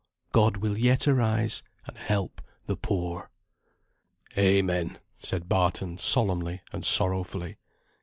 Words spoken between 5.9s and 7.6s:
solemnly, and sorrowfully.